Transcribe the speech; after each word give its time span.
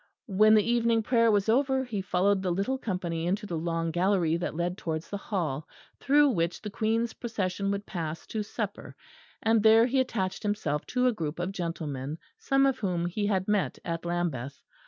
When 0.25 0.55
the 0.55 0.67
evening 0.67 1.03
prayer 1.03 1.29
was 1.29 1.47
over 1.47 1.83
he 1.83 2.01
followed 2.01 2.41
the 2.41 2.49
little 2.49 2.79
company 2.79 3.27
into 3.27 3.45
the 3.45 3.55
long 3.55 3.91
gallery 3.91 4.35
that 4.35 4.55
led 4.55 4.75
towards 4.75 5.11
the 5.11 5.15
hall, 5.17 5.67
through 5.99 6.29
which 6.29 6.59
the 6.63 6.71
Queen's 6.71 7.13
procession 7.13 7.69
would 7.69 7.85
pass 7.85 8.25
to 8.25 8.41
supper; 8.41 8.95
and 9.43 9.61
there 9.61 9.85
he 9.85 9.99
attached 9.99 10.41
himself 10.41 10.87
to 10.87 11.05
a 11.05 11.13
group 11.13 11.37
of 11.37 11.51
gentlemen, 11.51 12.17
some 12.39 12.65
of 12.65 12.79
whom 12.79 13.05
he 13.05 13.27
had 13.27 13.47
met 13.47 13.77
at 13.85 14.03
Lambeth. 14.03 14.59